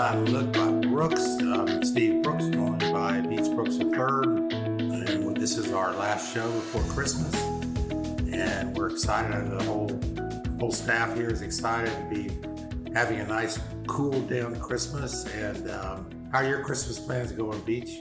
Inside 0.00 0.30
Look 0.30 0.52
by 0.54 0.70
Brooks. 0.88 1.20
Um, 1.42 1.84
Steve 1.84 2.22
Brooks, 2.22 2.46
joined 2.46 2.80
by 2.90 3.20
Beach 3.20 3.50
Brooks 3.54 3.76
III. 3.76 4.48
And 4.48 5.36
this 5.36 5.58
is 5.58 5.74
our 5.74 5.92
last 5.92 6.32
show 6.32 6.50
before 6.50 6.82
Christmas. 6.84 7.34
And 8.32 8.74
we're 8.74 8.88
excited. 8.88 9.50
The 9.50 9.62
whole 9.64 9.90
whole 10.58 10.72
staff 10.72 11.14
here 11.14 11.28
is 11.28 11.42
excited 11.42 11.90
to 11.90 12.14
be 12.14 12.30
having 12.94 13.20
a 13.20 13.26
nice, 13.26 13.60
cool 13.88 14.18
down 14.22 14.58
Christmas. 14.58 15.26
And 15.34 15.70
um, 15.70 16.08
how 16.32 16.38
are 16.38 16.48
your 16.48 16.64
Christmas 16.64 16.98
plans 16.98 17.30
going, 17.32 17.60
Beach? 17.60 17.98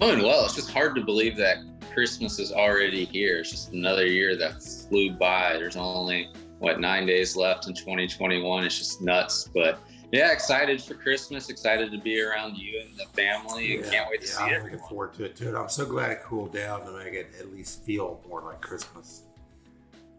Going 0.00 0.24
well. 0.24 0.44
It's 0.44 0.56
just 0.56 0.72
hard 0.72 0.96
to 0.96 1.04
believe 1.04 1.36
that 1.36 1.58
Christmas 1.94 2.40
is 2.40 2.50
already 2.50 3.04
here. 3.04 3.38
It's 3.38 3.52
just 3.52 3.72
another 3.72 4.06
year 4.06 4.34
that 4.38 4.60
flew 4.60 5.12
by. 5.12 5.52
There's 5.52 5.76
only 5.76 6.30
what 6.58 6.80
nine 6.80 7.06
days 7.06 7.36
left 7.36 7.68
in 7.68 7.74
2021. 7.74 8.64
It's 8.64 8.76
just 8.76 9.00
nuts, 9.00 9.48
but 9.54 9.78
yeah, 10.12 10.32
excited 10.32 10.82
for 10.82 10.94
Christmas. 10.94 11.48
Excited 11.48 11.92
to 11.92 11.98
be 11.98 12.20
around 12.20 12.56
you 12.56 12.80
and 12.80 12.96
the 12.98 13.06
family. 13.06 13.76
Yeah, 13.78 13.90
can't 13.90 14.10
wait 14.10 14.22
to 14.22 14.26
yeah, 14.26 14.32
see 14.32 14.42
I'm 14.42 14.52
everyone. 14.52 14.72
looking 14.72 14.88
forward 14.88 15.14
to 15.14 15.24
it 15.24 15.36
too. 15.36 15.48
And 15.48 15.56
I'm 15.56 15.68
so 15.68 15.86
glad 15.86 16.10
it 16.10 16.22
cooled 16.22 16.52
down 16.52 16.84
to 16.86 16.92
make 16.92 17.14
it 17.14 17.32
at 17.38 17.52
least 17.52 17.84
feel 17.84 18.20
more 18.28 18.42
like 18.42 18.60
Christmas. 18.60 19.22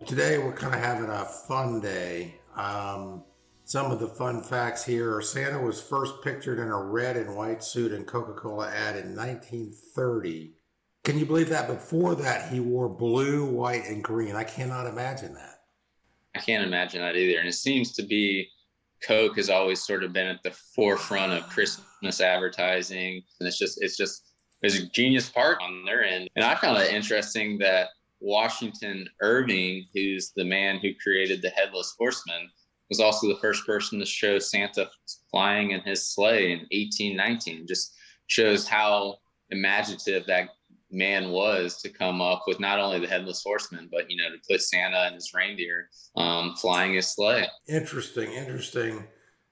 Today 0.06 0.38
we're 0.38 0.54
kind 0.54 0.74
of 0.74 0.82
having 0.82 1.10
a 1.10 1.26
fun 1.26 1.82
day. 1.82 2.36
Um, 2.56 3.24
some 3.66 3.92
of 3.92 4.00
the 4.00 4.08
fun 4.08 4.42
facts 4.42 4.84
here 4.84 5.16
are 5.16 5.22
Santa 5.22 5.60
was 5.60 5.82
first 5.82 6.16
pictured 6.24 6.60
in 6.60 6.68
a 6.68 6.84
red 6.84 7.16
and 7.16 7.36
white 7.36 7.64
suit 7.64 7.92
in 7.92 8.04
Coca-Cola 8.04 8.70
ad 8.70 8.96
in 8.98 9.16
1930. 9.16 10.54
Can 11.04 11.18
you 11.18 11.26
believe 11.26 11.50
that? 11.50 11.68
Before 11.68 12.16
that, 12.16 12.52
he 12.52 12.60
wore 12.60 12.90
blue, 12.90 13.46
white, 13.46 13.86
and 13.86 14.04
green. 14.04 14.36
I 14.36 14.44
cannot 14.44 14.88
imagine 14.88 15.34
that. 15.36 15.62
I 16.36 16.40
can't 16.40 16.64
imagine 16.64 17.02
that 17.02 17.16
either. 17.16 17.40
And 17.40 17.48
it 17.48 17.54
seems 17.54 17.94
to 17.94 18.04
be 18.04 18.50
Coke 19.04 19.38
has 19.38 19.50
always 19.50 19.82
sort 19.82 20.04
of 20.04 20.14
been 20.14 20.28
at 20.28 20.44
the 20.44 20.52
forefront 20.76 21.34
of 21.34 21.50
Christmas 21.50 22.22
advertising. 22.22 23.22
And 23.40 23.48
it's 23.48 23.58
just, 23.58 23.82
it's 23.82 23.98
just, 23.98 24.24
it's 24.62 24.78
a 24.78 24.86
genius 24.88 25.30
part 25.30 25.60
on 25.62 25.84
their 25.86 26.04
end. 26.04 26.30
And 26.36 26.46
I 26.46 26.56
found 26.56 26.78
it 26.78 26.94
interesting 26.94 27.58
that 27.60 27.90
Washington 28.20 29.08
Irving, 29.22 29.86
who's 29.94 30.32
the 30.36 30.46
man 30.46 30.78
who 30.80 30.92
created 31.02 31.42
the 31.42 31.50
Headless 31.50 31.96
Horseman, 31.98 32.50
was 32.90 33.00
also 33.00 33.28
the 33.28 33.40
first 33.40 33.66
person 33.66 34.00
to 34.00 34.06
show 34.06 34.38
Santa 34.38 34.90
flying 35.32 35.72
in 35.72 35.82
his 35.82 36.06
sleigh 36.06 36.52
in 36.52 36.60
1819. 36.72 37.66
Just 37.66 37.96
shows 38.28 38.68
how 38.68 39.16
imaginative 39.50 40.26
that 40.28 40.50
man 40.92 41.32
was 41.32 41.78
to 41.82 41.90
come 41.90 42.22
up 42.22 42.44
with 42.48 42.60
not 42.60 42.80
only 42.80 43.00
the 43.00 43.08
headless 43.08 43.44
horseman, 43.44 43.90
but 43.92 44.10
you 44.10 44.18
know, 44.18 44.30
to 44.30 44.42
put 44.50 44.62
Santa 44.62 45.06
and 45.06 45.16
his 45.16 45.34
reindeer 45.34 45.90
um, 46.16 46.56
flying 46.56 46.94
his 46.94 47.08
sleigh. 47.08 47.48
Interesting, 47.68 48.32
interesting. 48.34 49.08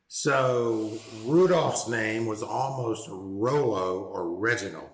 So 0.07 0.97
Rudolph's 1.23 1.87
name 1.87 2.25
was 2.25 2.41
almost 2.41 3.07
Rollo 3.11 4.03
or 4.03 4.35
Reginald. 4.35 4.89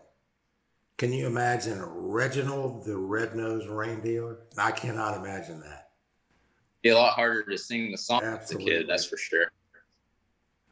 Can 0.97 1.11
you 1.11 1.27
imagine 1.27 1.81
Reginald, 1.81 2.85
the 2.85 2.97
red-nosed 2.97 3.67
reindeer? 3.67 4.39
I 4.57 4.71
cannot 4.71 5.17
imagine 5.17 5.59
that. 5.61 5.89
Be 6.83 6.89
a 6.89 6.95
lot 6.95 7.13
harder 7.13 7.43
to 7.43 7.57
sing 7.57 7.91
the 7.91 7.97
song 7.97 8.23
Absolutely. 8.23 8.71
as 8.71 8.77
a 8.77 8.79
kid, 8.79 8.89
that's 8.89 9.05
for 9.05 9.17
sure. 9.17 9.51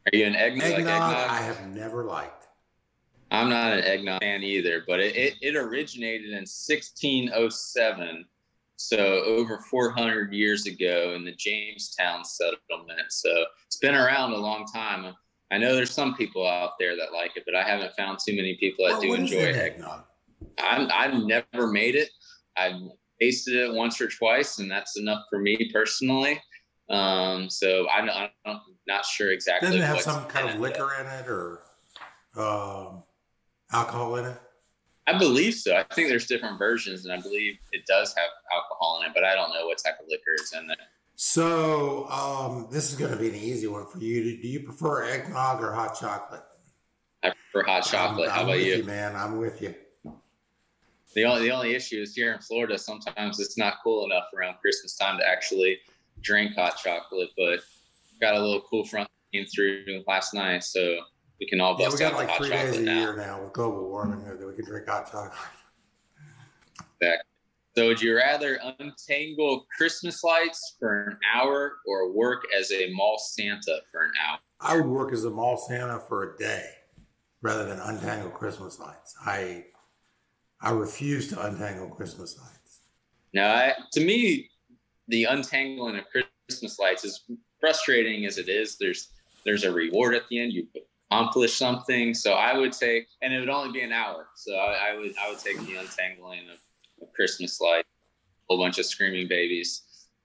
Are 0.06 0.16
you 0.16 0.26
an 0.26 0.36
eggnog? 0.36 0.62
Eggnog, 0.62 0.86
like 0.86 1.16
eggnog? 1.16 1.30
I 1.30 1.42
have 1.42 1.66
never 1.68 2.04
liked. 2.04 2.46
I'm 3.34 3.48
not 3.48 3.72
an 3.72 3.84
eggnog 3.84 4.20
fan 4.20 4.42
either, 4.42 4.84
but 4.86 5.00
it, 5.00 5.16
it, 5.16 5.34
it 5.42 5.56
originated 5.56 6.28
in 6.28 6.44
1607. 6.46 8.24
So 8.76 8.98
over 9.24 9.58
400 9.58 10.32
years 10.32 10.66
ago 10.66 11.14
in 11.16 11.24
the 11.24 11.34
Jamestown 11.36 12.24
settlement. 12.24 13.10
So 13.10 13.30
it's 13.66 13.78
been 13.78 13.94
around 13.94 14.32
a 14.32 14.38
long 14.38 14.66
time. 14.66 15.14
I 15.50 15.58
know 15.58 15.74
there's 15.74 15.92
some 15.92 16.14
people 16.14 16.46
out 16.46 16.72
there 16.78 16.96
that 16.96 17.12
like 17.12 17.36
it, 17.36 17.44
but 17.46 17.54
I 17.54 17.62
haven't 17.62 17.92
found 17.96 18.18
too 18.24 18.34
many 18.34 18.56
people 18.58 18.86
that 18.86 18.94
well, 18.94 19.02
do 19.02 19.14
enjoy 19.14 19.52
eggnog. 19.52 20.04
I'm, 20.60 20.88
I've 20.92 21.22
never 21.22 21.68
made 21.68 21.94
it. 21.94 22.10
I've 22.56 22.80
tasted 23.20 23.54
it 23.54 23.72
once 23.72 24.00
or 24.00 24.08
twice, 24.08 24.58
and 24.58 24.70
that's 24.70 24.98
enough 24.98 25.24
for 25.30 25.38
me 25.38 25.70
personally. 25.72 26.40
Um, 26.90 27.48
so 27.48 27.88
I'm, 27.88 28.10
I'm 28.44 28.60
not 28.86 29.04
sure 29.04 29.30
exactly. 29.32 29.68
Doesn't 29.68 29.82
it 29.82 29.86
have 29.86 30.00
some 30.00 30.24
kind 30.26 30.50
of 30.50 30.60
liquor 30.60 30.90
in 31.00 31.06
it, 31.06 31.28
or 31.28 31.62
um, 32.36 33.03
alcohol 33.74 34.16
in 34.16 34.26
it? 34.26 34.40
I 35.06 35.18
believe 35.18 35.54
so. 35.54 35.76
I 35.76 35.82
think 35.94 36.08
there's 36.08 36.26
different 36.26 36.58
versions, 36.58 37.04
and 37.04 37.12
I 37.12 37.20
believe 37.20 37.58
it 37.72 37.84
does 37.86 38.14
have 38.14 38.30
alcohol 38.52 39.00
in 39.00 39.08
it, 39.08 39.12
but 39.14 39.24
I 39.24 39.34
don't 39.34 39.52
know 39.52 39.66
what 39.66 39.78
type 39.84 40.00
of 40.00 40.06
liquor 40.08 40.34
is 40.42 40.52
in 40.52 40.70
it. 40.70 40.78
So 41.16 42.08
um, 42.08 42.68
this 42.70 42.90
is 42.90 42.98
going 42.98 43.12
to 43.12 43.18
be 43.18 43.28
an 43.28 43.34
easy 43.34 43.66
one 43.66 43.86
for 43.86 43.98
you. 43.98 44.40
Do 44.40 44.48
you 44.48 44.60
prefer 44.60 45.04
eggnog 45.04 45.62
or 45.62 45.72
hot 45.72 45.98
chocolate? 46.00 46.42
I 47.22 47.32
prefer 47.52 47.66
hot 47.66 47.84
chocolate. 47.84 48.30
I'm, 48.30 48.32
I'm 48.32 48.38
How 48.38 48.44
about 48.44 48.64
you? 48.64 48.76
you? 48.76 48.84
Man, 48.84 49.14
I'm 49.14 49.36
with 49.38 49.60
you. 49.60 49.74
The 51.14 51.24
only 51.24 51.42
the 51.42 51.50
only 51.52 51.74
issue 51.74 52.00
is 52.00 52.14
here 52.14 52.32
in 52.32 52.40
Florida. 52.40 52.76
Sometimes 52.76 53.38
it's 53.38 53.56
not 53.56 53.74
cool 53.84 54.04
enough 54.04 54.24
around 54.36 54.56
Christmas 54.60 54.96
time 54.96 55.18
to 55.18 55.28
actually 55.28 55.78
drink 56.22 56.56
hot 56.56 56.76
chocolate, 56.82 57.28
but 57.36 57.60
got 58.20 58.34
a 58.34 58.40
little 58.40 58.62
cool 58.62 58.84
front 58.84 59.08
came 59.32 59.46
through 59.46 60.02
last 60.06 60.34
night, 60.34 60.64
so 60.64 60.98
we 61.40 61.46
can 61.46 61.60
all 61.60 61.76
bust 61.76 62.00
yeah, 62.00 62.10
we 62.10 62.16
got 62.16 62.28
like 62.28 62.36
three 62.36 62.50
days 62.50 62.76
a 62.76 62.82
now. 62.82 63.00
year 63.00 63.16
now 63.16 63.42
with 63.42 63.52
global 63.52 63.88
warming 63.88 64.24
that 64.24 64.46
we 64.46 64.54
can 64.54 64.64
drink 64.64 64.88
hot 64.88 65.10
chocolate. 65.10 65.32
Exactly. 67.00 67.30
So, 67.76 67.88
would 67.88 68.00
you 68.00 68.16
rather 68.16 68.60
untangle 68.78 69.66
Christmas 69.76 70.22
lights 70.22 70.76
for 70.78 71.08
an 71.08 71.18
hour 71.34 71.72
or 71.86 72.12
work 72.12 72.44
as 72.56 72.70
a 72.70 72.92
mall 72.92 73.18
Santa 73.18 73.80
for 73.90 74.04
an 74.04 74.12
hour? 74.24 74.38
I 74.60 74.76
would 74.76 74.86
work 74.86 75.12
as 75.12 75.24
a 75.24 75.30
mall 75.30 75.56
Santa 75.56 75.98
for 75.98 76.34
a 76.34 76.38
day 76.38 76.66
rather 77.42 77.66
than 77.66 77.80
untangle 77.80 78.30
Christmas 78.30 78.78
lights. 78.78 79.16
I 79.26 79.64
I 80.60 80.70
refuse 80.70 81.28
to 81.30 81.46
untangle 81.46 81.88
Christmas 81.88 82.38
lights. 82.38 82.80
Now, 83.34 83.52
I, 83.52 83.72
to 83.92 84.04
me, 84.04 84.48
the 85.08 85.24
untangling 85.24 85.98
of 85.98 86.04
Christmas 86.48 86.78
lights 86.78 87.04
is 87.04 87.24
frustrating 87.60 88.24
as 88.24 88.38
it 88.38 88.48
is. 88.48 88.78
There's 88.78 89.08
there's 89.44 89.64
a 89.64 89.72
reward 89.72 90.14
at 90.14 90.28
the 90.30 90.38
end. 90.38 90.52
You 90.52 90.66
accomplish 91.14 91.54
something. 91.54 92.14
So 92.14 92.32
I 92.32 92.56
would 92.56 92.72
take, 92.72 93.06
and 93.22 93.32
it 93.32 93.40
would 93.40 93.48
only 93.48 93.72
be 93.72 93.82
an 93.82 93.92
hour. 93.92 94.26
So 94.34 94.54
I, 94.54 94.90
I 94.90 94.96
would 94.96 95.14
I 95.22 95.30
would 95.30 95.38
take 95.38 95.58
the 95.58 95.76
untangling 95.76 96.48
of, 96.52 96.58
of 97.02 97.12
Christmas 97.14 97.60
light, 97.60 97.84
a 97.84 98.44
whole 98.48 98.58
bunch 98.58 98.78
of 98.78 98.86
screaming 98.86 99.28
babies 99.28 99.82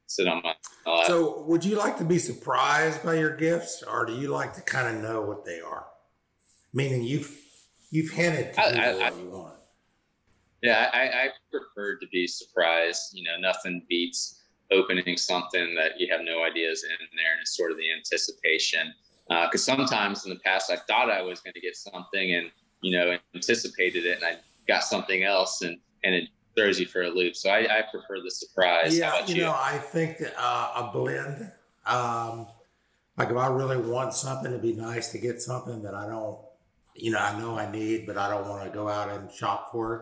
sit 0.09 0.27
on 0.27 0.41
my 0.43 0.55
lap. 0.85 1.05
So 1.05 1.43
would 1.43 1.63
you 1.63 1.75
like 1.75 1.97
to 1.99 2.03
be 2.03 2.17
surprised 2.17 3.03
by 3.03 3.15
your 3.15 3.35
gifts, 3.35 3.83
or 3.83 4.05
do 4.05 4.13
you 4.13 4.29
like 4.29 4.53
to 4.55 4.61
kind 4.61 4.95
of 4.95 5.03
know 5.03 5.21
what 5.21 5.45
they 5.45 5.61
are? 5.61 5.85
Meaning 6.73 7.03
you've 7.03 7.35
you've 7.91 8.11
hinted 8.11 8.53
to 8.53 8.61
I, 8.61 8.89
I, 8.89 8.93
what 8.95 9.17
you 9.17 9.29
want. 9.29 9.53
Yeah, 10.61 10.89
I, 10.91 10.99
I 10.99 11.29
prefer 11.51 11.97
to 11.99 12.07
be 12.11 12.27
surprised. 12.27 13.11
You 13.13 13.23
know, 13.23 13.37
nothing 13.39 13.85
beats 13.87 14.41
opening 14.71 15.17
something 15.17 15.73
that 15.75 15.99
you 15.99 16.07
have 16.11 16.21
no 16.23 16.43
ideas 16.43 16.83
in 16.83 17.05
there, 17.15 17.33
and 17.33 17.41
it's 17.41 17.55
sort 17.55 17.71
of 17.71 17.77
the 17.77 17.91
anticipation 17.91 18.93
because 19.29 19.67
uh, 19.69 19.75
sometimes 19.75 20.25
in 20.25 20.31
the 20.31 20.39
past 20.39 20.71
I 20.71 20.75
thought 20.75 21.11
I 21.11 21.21
was 21.21 21.39
going 21.39 21.53
to 21.53 21.61
get 21.61 21.75
something 21.75 22.33
and 22.33 22.49
you 22.81 22.97
know 22.97 23.15
anticipated 23.35 24.05
it 24.05 24.17
and 24.17 24.25
I 24.25 24.37
got 24.67 24.83
something 24.83 25.23
else 25.23 25.61
and 25.61 25.77
and 26.03 26.15
it 26.15 26.29
throws 26.57 26.79
you 26.79 26.87
for 26.87 27.03
a 27.03 27.09
loop. 27.09 27.35
So 27.35 27.49
I, 27.49 27.59
I 27.59 27.81
prefer 27.83 28.21
the 28.23 28.31
surprise. 28.31 28.97
Yeah, 28.97 29.25
you, 29.25 29.35
you, 29.35 29.41
know 29.41 29.55
I 29.55 29.77
think 29.77 30.21
uh, 30.37 30.71
a 30.75 30.91
blend. 30.91 31.51
Um, 31.85 32.47
like 33.17 33.29
if 33.29 33.37
I 33.37 33.47
really 33.47 33.77
want 33.77 34.13
something 34.13 34.51
to 34.51 34.57
be 34.57 34.73
nice 34.73 35.11
to 35.11 35.19
get 35.19 35.41
something 35.41 35.83
that 35.83 35.93
I 35.93 36.07
don't, 36.07 36.39
you 36.95 37.11
know, 37.11 37.19
I 37.19 37.37
know 37.37 37.57
I 37.57 37.69
need, 37.69 38.07
but 38.07 38.17
I 38.17 38.29
don't 38.29 38.47
want 38.47 38.63
to 38.63 38.69
go 38.69 38.87
out 38.87 39.09
and 39.09 39.31
shop 39.31 39.71
for 39.71 39.95
it. 39.95 40.01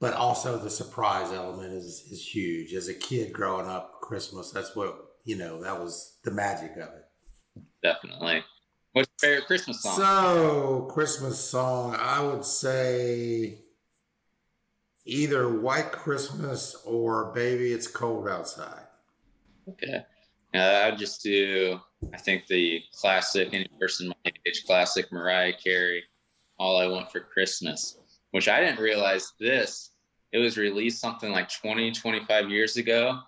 But 0.00 0.14
also 0.14 0.58
the 0.58 0.70
surprise 0.70 1.32
element 1.32 1.72
is 1.72 2.06
is 2.10 2.26
huge. 2.26 2.74
As 2.74 2.88
a 2.88 2.94
kid 2.94 3.32
growing 3.32 3.66
up, 3.66 4.00
Christmas, 4.02 4.50
that's 4.50 4.76
what 4.76 4.98
you 5.24 5.36
know, 5.36 5.62
that 5.62 5.80
was 5.80 6.18
the 6.24 6.30
magic 6.30 6.72
of 6.72 6.88
it 6.88 7.04
definitely. 7.84 8.42
What's 8.92 9.10
your 9.22 9.30
favorite 9.30 9.46
Christmas 9.46 9.82
song? 9.82 9.96
So, 9.96 10.88
Christmas 10.90 11.38
song, 11.38 11.96
I 11.98 12.20
would 12.24 12.44
say 12.44 13.58
either 15.04 15.48
White 15.48 15.92
Christmas 15.92 16.76
or 16.84 17.32
Baby 17.34 17.72
It's 17.72 17.86
Cold 17.86 18.28
Outside. 18.28 18.86
Okay. 19.68 20.04
Uh, 20.54 20.84
I'd 20.86 20.98
just 20.98 21.22
do, 21.22 21.80
I 22.12 22.18
think, 22.18 22.46
the 22.46 22.82
classic, 22.92 23.48
any 23.52 23.68
person 23.80 24.08
my 24.08 24.32
age 24.46 24.64
classic, 24.64 25.10
Mariah 25.12 25.52
Carey, 25.62 26.04
All 26.58 26.78
I 26.78 26.86
Want 26.86 27.10
for 27.10 27.20
Christmas, 27.20 27.98
which 28.30 28.48
I 28.48 28.60
didn't 28.60 28.80
realize 28.80 29.32
this. 29.40 29.90
It 30.32 30.38
was 30.38 30.56
released 30.56 31.00
something 31.00 31.32
like 31.32 31.48
20, 31.50 31.92
25 31.92 32.48
years 32.48 32.76
ago, 32.76 33.18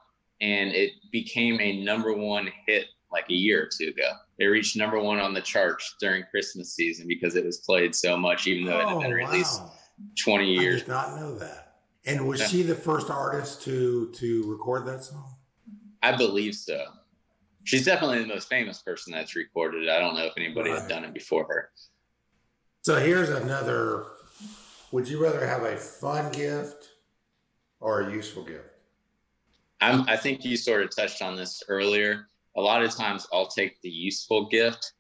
and 0.40 0.70
it 0.70 0.92
became 1.10 1.60
a 1.60 1.82
number 1.84 2.12
one 2.12 2.48
hit 2.66 2.86
like 3.16 3.30
a 3.30 3.34
year 3.34 3.62
or 3.62 3.68
two 3.76 3.88
ago. 3.88 4.10
It 4.38 4.46
reached 4.46 4.76
number 4.76 5.00
one 5.00 5.18
on 5.18 5.32
the 5.32 5.40
charts 5.40 5.96
during 6.00 6.24
Christmas 6.30 6.74
season 6.74 7.08
because 7.08 7.34
it 7.34 7.44
was 7.44 7.58
played 7.58 7.94
so 7.94 8.16
much, 8.16 8.46
even 8.46 8.66
though 8.66 8.78
it 8.80 8.88
had 8.88 9.00
been 9.00 9.12
oh, 9.12 9.14
released 9.14 9.60
wow. 9.62 9.72
20 10.22 10.44
years. 10.44 10.76
I 10.76 10.78
did 10.80 10.88
not 10.88 11.16
know 11.16 11.34
that. 11.38 11.78
And 12.04 12.28
was 12.28 12.40
yeah. 12.40 12.46
she 12.46 12.62
the 12.62 12.74
first 12.74 13.10
artist 13.10 13.62
to 13.62 14.12
to 14.14 14.44
record 14.46 14.86
that 14.86 15.02
song? 15.02 15.34
I 16.02 16.16
believe 16.16 16.54
so. 16.54 16.84
she's 17.64 17.84
definitely 17.84 18.20
the 18.20 18.28
most 18.28 18.48
famous 18.48 18.80
person 18.80 19.12
that's 19.12 19.34
recorded 19.34 19.84
it. 19.84 19.88
I 19.88 19.98
don't 19.98 20.14
know 20.14 20.26
if 20.26 20.34
anybody 20.36 20.70
right. 20.70 20.80
had 20.80 20.88
done 20.88 21.04
it 21.04 21.12
before 21.12 21.44
her. 21.48 21.70
So 22.82 23.00
here's 23.00 23.30
another. 23.30 24.04
Would 24.92 25.08
you 25.08 25.20
rather 25.20 25.44
have 25.44 25.64
a 25.64 25.76
fun 25.76 26.30
gift 26.30 26.90
or 27.80 28.02
a 28.02 28.12
useful 28.12 28.44
gift? 28.44 28.76
I'm, 29.80 30.08
I 30.08 30.16
think 30.16 30.44
you 30.44 30.56
sort 30.56 30.82
of 30.82 30.94
touched 30.94 31.22
on 31.22 31.36
this 31.36 31.62
earlier. 31.68 32.28
A 32.56 32.60
lot 32.60 32.82
of 32.82 32.94
times 32.94 33.26
I'll 33.32 33.48
take 33.48 33.80
the 33.82 33.90
useful 33.90 34.48
gift 34.48 34.92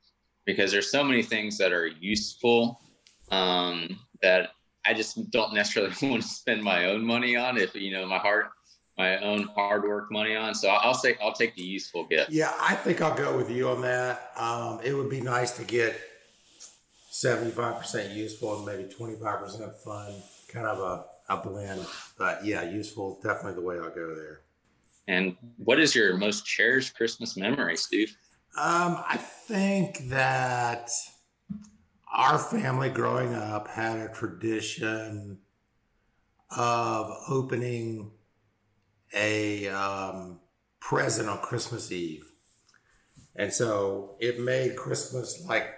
because 0.44 0.70
there's 0.70 0.90
so 0.90 1.02
many 1.02 1.22
things 1.22 1.58
that 1.58 1.72
are 1.72 1.86
useful 1.86 2.80
um, 3.30 3.98
that 4.22 4.50
I 4.84 4.94
just 4.94 5.30
don't 5.30 5.52
necessarily 5.52 5.94
want 6.02 6.22
to 6.22 6.28
spend 6.28 6.62
my 6.62 6.86
own 6.86 7.04
money 7.04 7.36
on. 7.36 7.58
If 7.58 7.74
you 7.74 7.92
know 7.92 8.06
my 8.06 8.18
heart, 8.18 8.46
my 8.96 9.18
own 9.18 9.44
hard 9.54 9.84
work 9.84 10.10
money 10.10 10.34
on. 10.34 10.54
So 10.54 10.68
I'll 10.68 10.94
say 10.94 11.16
I'll 11.22 11.32
take 11.32 11.54
the 11.54 11.62
useful 11.62 12.06
gift. 12.06 12.30
Yeah, 12.30 12.52
I 12.60 12.74
think 12.74 13.00
I'll 13.02 13.16
go 13.16 13.36
with 13.36 13.50
you 13.50 13.68
on 13.68 13.82
that. 13.82 14.30
Um, 14.36 14.80
it 14.82 14.92
would 14.92 15.10
be 15.10 15.20
nice 15.20 15.52
to 15.52 15.64
get 15.64 15.98
75% 17.10 18.14
useful 18.14 18.56
and 18.56 18.66
maybe 18.66 18.92
25% 18.92 19.74
fun, 19.76 20.14
kind 20.48 20.66
of 20.66 20.78
a, 20.78 21.32
a 21.32 21.36
blend. 21.38 21.84
But 22.18 22.44
yeah, 22.44 22.62
useful 22.62 23.18
definitely 23.22 23.54
the 23.54 23.66
way 23.66 23.76
I'll 23.76 23.90
go 23.90 24.14
there. 24.14 24.40
And 25.08 25.36
what 25.56 25.78
is 25.78 25.94
your 25.94 26.16
most 26.16 26.44
cherished 26.44 26.96
Christmas 26.96 27.36
memory, 27.36 27.76
Steve? 27.76 28.16
Um, 28.58 29.02
I 29.06 29.16
think 29.18 30.08
that 30.08 30.90
our 32.12 32.38
family 32.38 32.88
growing 32.88 33.34
up 33.34 33.68
had 33.68 33.98
a 33.98 34.08
tradition 34.08 35.38
of 36.56 37.12
opening 37.28 38.10
a 39.14 39.68
um, 39.68 40.40
present 40.80 41.28
on 41.28 41.38
Christmas 41.38 41.92
Eve. 41.92 42.24
And 43.36 43.52
so 43.52 44.16
it 44.18 44.40
made 44.40 44.76
Christmas 44.76 45.44
like 45.46 45.68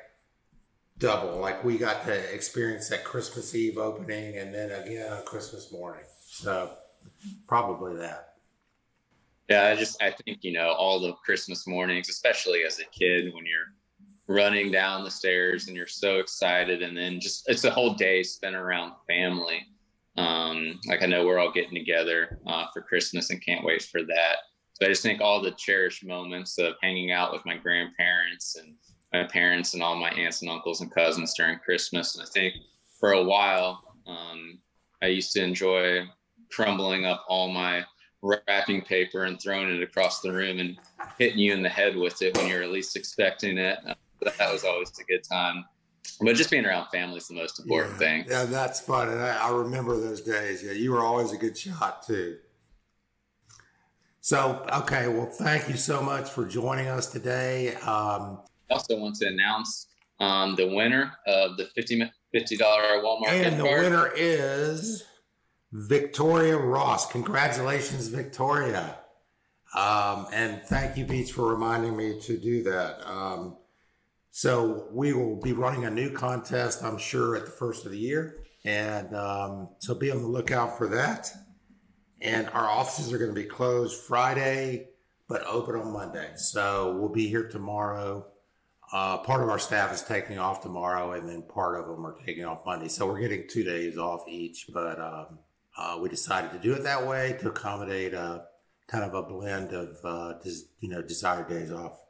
double. 0.98 1.38
Like 1.38 1.64
we 1.64 1.76
got 1.76 2.04
to 2.04 2.34
experience 2.34 2.88
that 2.90 3.04
Christmas 3.04 3.54
Eve 3.54 3.78
opening 3.78 4.36
and 4.38 4.54
then 4.54 4.70
again 4.70 5.12
on 5.12 5.24
Christmas 5.24 5.72
morning. 5.72 6.04
So 6.26 6.72
probably 7.46 7.96
that. 7.96 8.34
Yeah, 9.48 9.68
I 9.68 9.76
just 9.76 10.02
I 10.02 10.10
think 10.10 10.38
you 10.42 10.52
know 10.52 10.72
all 10.72 11.00
the 11.00 11.14
Christmas 11.24 11.66
mornings, 11.66 12.08
especially 12.08 12.64
as 12.64 12.78
a 12.80 12.84
kid, 12.84 13.32
when 13.34 13.44
you're 13.46 13.72
running 14.28 14.70
down 14.70 15.04
the 15.04 15.10
stairs 15.10 15.68
and 15.68 15.76
you're 15.76 15.86
so 15.86 16.18
excited, 16.18 16.82
and 16.82 16.96
then 16.96 17.18
just 17.18 17.48
it's 17.48 17.64
a 17.64 17.70
whole 17.70 17.94
day 17.94 18.22
spent 18.22 18.54
around 18.54 18.92
family. 19.06 19.66
Um, 20.18 20.78
like 20.86 21.02
I 21.02 21.06
know 21.06 21.24
we're 21.24 21.38
all 21.38 21.52
getting 21.52 21.74
together 21.74 22.40
uh, 22.46 22.66
for 22.72 22.82
Christmas 22.82 23.30
and 23.30 23.44
can't 23.44 23.64
wait 23.64 23.82
for 23.82 24.02
that. 24.02 24.36
So 24.74 24.86
I 24.86 24.90
just 24.90 25.02
think 25.02 25.20
all 25.20 25.40
the 25.40 25.52
cherished 25.52 26.04
moments 26.04 26.58
of 26.58 26.74
hanging 26.82 27.10
out 27.10 27.32
with 27.32 27.46
my 27.46 27.56
grandparents 27.56 28.56
and 28.56 28.74
my 29.12 29.24
parents 29.24 29.74
and 29.74 29.82
all 29.82 29.96
my 29.96 30.10
aunts 30.10 30.42
and 30.42 30.50
uncles 30.50 30.80
and 30.80 30.90
cousins 30.90 31.34
during 31.36 31.58
Christmas. 31.60 32.16
And 32.16 32.24
I 32.24 32.30
think 32.30 32.54
for 33.00 33.12
a 33.12 33.22
while, 33.22 33.82
um, 34.06 34.58
I 35.02 35.06
used 35.06 35.32
to 35.32 35.42
enjoy 35.42 36.04
crumbling 36.50 37.06
up 37.06 37.24
all 37.28 37.48
my 37.48 37.84
wrapping 38.22 38.82
paper 38.82 39.24
and 39.24 39.40
throwing 39.40 39.68
it 39.68 39.82
across 39.82 40.20
the 40.20 40.32
room 40.32 40.58
and 40.58 40.76
hitting 41.18 41.38
you 41.38 41.52
in 41.52 41.62
the 41.62 41.68
head 41.68 41.96
with 41.96 42.20
it 42.22 42.36
when 42.36 42.48
you're 42.48 42.62
at 42.62 42.70
least 42.70 42.96
expecting 42.96 43.58
it. 43.58 43.78
Uh, 43.86 43.94
that 44.38 44.52
was 44.52 44.64
always 44.64 44.92
a 44.98 45.04
good 45.04 45.22
time. 45.22 45.64
But 46.20 46.34
just 46.34 46.50
being 46.50 46.66
around 46.66 46.88
family 46.88 47.18
is 47.18 47.28
the 47.28 47.34
most 47.34 47.60
important 47.60 47.92
yeah, 47.92 47.98
thing. 47.98 48.24
Yeah, 48.28 48.44
that's 48.44 48.80
fun. 48.80 49.08
And 49.08 49.20
I, 49.20 49.48
I 49.48 49.50
remember 49.50 49.98
those 50.00 50.20
days. 50.20 50.64
Yeah, 50.64 50.72
you 50.72 50.90
were 50.90 51.00
always 51.00 51.32
a 51.32 51.36
good 51.36 51.56
shot 51.56 52.04
too. 52.04 52.38
So, 54.20 54.66
okay, 54.72 55.08
well, 55.08 55.26
thank 55.26 55.68
you 55.68 55.76
so 55.76 56.02
much 56.02 56.28
for 56.28 56.44
joining 56.44 56.88
us 56.88 57.06
today. 57.06 57.74
Um, 57.76 58.40
I 58.68 58.74
also 58.74 58.98
want 58.98 59.14
to 59.16 59.28
announce 59.28 59.86
um, 60.20 60.56
the 60.56 60.66
winner 60.66 61.12
of 61.26 61.56
the 61.56 61.66
50 61.74 62.10
$50 62.34 62.58
Walmart 62.58 63.28
And 63.28 63.58
the 63.58 63.64
card. 63.64 63.82
winner 63.84 64.10
is 64.14 65.04
Victoria 65.72 66.56
Ross. 66.56 67.10
Congratulations, 67.10 68.08
Victoria. 68.08 68.98
Um, 69.74 70.26
and 70.32 70.62
thank 70.62 70.96
you, 70.96 71.04
Beach, 71.04 71.32
for 71.32 71.46
reminding 71.50 71.96
me 71.96 72.18
to 72.20 72.38
do 72.38 72.62
that. 72.64 73.06
Um, 73.06 73.56
so 74.30 74.88
we 74.92 75.12
will 75.12 75.36
be 75.40 75.52
running 75.52 75.84
a 75.84 75.90
new 75.90 76.10
contest, 76.10 76.82
I'm 76.82 76.98
sure, 76.98 77.36
at 77.36 77.44
the 77.44 77.50
first 77.50 77.84
of 77.84 77.92
the 77.92 77.98
year. 77.98 78.44
And 78.64 79.14
um, 79.14 79.70
so 79.78 79.94
be 79.94 80.10
on 80.10 80.22
the 80.22 80.28
lookout 80.28 80.78
for 80.78 80.88
that. 80.88 81.30
And 82.20 82.48
our 82.50 82.68
offices 82.68 83.12
are 83.12 83.18
going 83.18 83.34
to 83.34 83.40
be 83.40 83.46
closed 83.46 84.00
Friday, 84.02 84.88
but 85.28 85.44
open 85.46 85.76
on 85.76 85.92
Monday. 85.92 86.30
So 86.36 86.96
we'll 86.98 87.10
be 87.10 87.28
here 87.28 87.48
tomorrow. 87.48 88.26
Uh, 88.90 89.18
part 89.18 89.42
of 89.42 89.50
our 89.50 89.58
staff 89.58 89.92
is 89.92 90.02
taking 90.02 90.38
off 90.38 90.62
tomorrow, 90.62 91.12
and 91.12 91.28
then 91.28 91.42
part 91.42 91.78
of 91.78 91.86
them 91.86 92.06
are 92.06 92.16
taking 92.24 92.44
off 92.46 92.64
Monday. 92.64 92.88
So 92.88 93.06
we're 93.06 93.20
getting 93.20 93.44
two 93.48 93.62
days 93.62 93.98
off 93.98 94.26
each. 94.26 94.66
But 94.72 94.98
um, 94.98 95.38
uh, 95.78 95.98
we 96.00 96.08
decided 96.08 96.50
to 96.50 96.58
do 96.58 96.74
it 96.74 96.82
that 96.82 97.06
way 97.06 97.36
to 97.40 97.48
accommodate 97.48 98.12
a 98.12 98.44
kind 98.88 99.04
of 99.04 99.14
a 99.14 99.22
blend 99.22 99.72
of 99.72 99.98
uh, 100.04 100.32
des- 100.42 100.66
you 100.80 100.88
know 100.88 101.00
desired 101.00 101.48
days 101.48 101.70
off. 101.70 102.02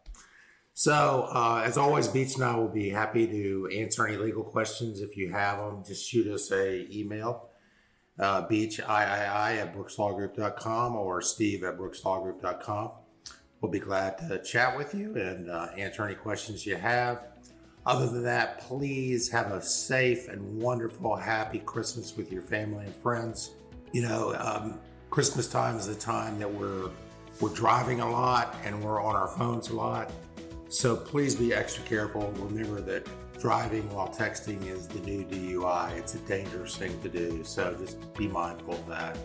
So 0.73 1.29
uh, 1.33 1.63
as 1.65 1.77
always, 1.77 2.09
Beach 2.09 2.37
and 2.37 2.45
I 2.45 2.57
will 2.57 2.69
be 2.69 2.89
happy 2.89 3.27
to 3.27 3.69
answer 3.77 4.07
any 4.07 4.17
legal 4.17 4.45
questions 4.45 5.01
if 5.01 5.17
you 5.17 5.31
have 5.33 5.59
them. 5.59 5.85
Just 5.85 6.09
shoot 6.09 6.27
us 6.29 6.51
a 6.51 6.87
email, 6.97 7.51
uh, 8.19 8.47
beach 8.47 8.79
III 8.79 8.87
at 8.87 9.75
brookslawgroup.com 9.75 10.97
or 10.97 11.21
steve 11.21 11.65
at 11.65 11.77
brookslawgroup.com. 11.77 12.93
We'll 13.61 13.73
be 13.73 13.81
glad 13.81 14.19
to 14.19 14.41
chat 14.43 14.77
with 14.77 14.95
you 14.95 15.17
and 15.17 15.51
uh, 15.51 15.71
answer 15.77 16.05
any 16.05 16.15
questions 16.15 16.65
you 16.65 16.77
have. 16.77 17.25
Other 17.89 18.07
than 18.07 18.23
that, 18.25 18.61
please 18.61 19.29
have 19.31 19.51
a 19.51 19.61
safe 19.61 20.29
and 20.29 20.63
wonderful, 20.63 21.17
happy 21.17 21.59
Christmas 21.61 22.17
with 22.17 22.31
your 22.31 22.43
family 22.43 22.85
and 22.85 22.95
friends 22.95 23.55
you 23.93 24.03
know, 24.03 24.35
um, 24.39 24.79
Christmas 25.11 25.49
time 25.49 25.77
is 25.77 25.87
the 25.87 25.95
time 25.95 26.39
that 26.39 26.53
we're 26.53 26.91
we're 27.41 27.55
driving 27.55 28.01
a 28.01 28.11
lot 28.11 28.57
and 28.65 28.83
we're 28.83 29.01
on 29.01 29.15
our 29.15 29.29
phones 29.29 29.71
a 29.71 29.77
lot. 29.77 30.11
So 30.69 30.97
please 30.97 31.37
be 31.37 31.55
extra 31.55 31.85
careful. 31.85 32.33
Remember 32.39 32.81
that 32.81 33.07
driving 33.39 33.89
while 33.95 34.09
texting 34.09 34.67
is 34.67 34.89
the 34.89 34.99
new 35.01 35.25
DUI. 35.25 35.97
It's 35.97 36.17
a 36.17 36.19
dangerous 36.19 36.77
thing 36.77 37.01
to 37.03 37.09
do. 37.09 37.45
So 37.45 37.77
just 37.79 38.13
be 38.15 38.27
mindful 38.27 38.75
of 38.75 38.87
that. 38.89 39.17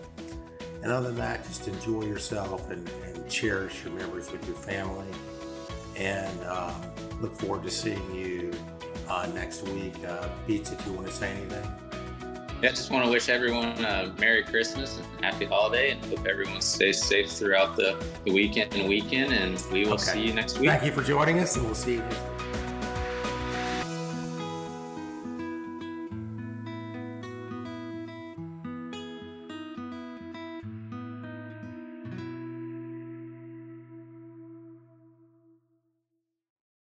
And 0.84 0.92
other 0.92 1.08
than 1.08 1.16
that, 1.18 1.44
just 1.46 1.68
enjoy 1.68 2.04
yourself 2.04 2.70
and, 2.70 2.88
and 3.06 3.28
cherish 3.28 3.84
your 3.84 3.94
memories 3.94 4.32
with 4.32 4.46
your 4.46 4.58
family. 4.58 5.08
And 5.96 6.44
um, 6.46 6.74
look 7.22 7.34
forward 7.40 7.64
to 7.64 7.72
seeing 7.72 8.16
you 8.16 8.52
uh, 9.08 9.28
next 9.34 9.64
week. 9.64 9.94
Uh, 10.06 10.28
Beach, 10.48 10.72
if 10.72 10.86
you 10.86 10.94
want 10.94 11.08
to 11.08 11.14
say 11.14 11.32
anything 11.32 11.70
yeah, 12.64 12.70
just 12.70 12.92
want 12.92 13.04
to 13.04 13.12
wish 13.12 13.28
everyone 13.28 13.78
a 13.84 14.14
Merry 14.18 14.42
Christmas 14.42 14.98
and 14.98 15.26
Happy 15.26 15.44
Holiday, 15.44 15.92
and 15.92 16.06
hope 16.06 16.26
everyone 16.26 16.62
stays 16.62 17.04
safe 17.04 17.30
throughout 17.30 17.76
the, 17.76 18.02
the 18.24 18.32
weekend 18.32 18.74
and 18.74 18.88
weekend. 18.88 19.34
And 19.34 19.62
we 19.70 19.84
will 19.84 19.96
okay. 19.96 20.04
see 20.04 20.28
you 20.28 20.34
next 20.34 20.58
week. 20.60 20.70
Thank 20.70 20.86
you 20.86 20.94
for 20.94 21.04
joining 21.04 21.40
us, 21.40 21.58
and 21.58 21.66
we'll 21.66 21.76
see 21.76 21.96
you 21.96 22.00
next 22.00 22.22